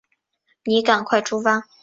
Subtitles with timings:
[0.63, 1.65] 你赶快出发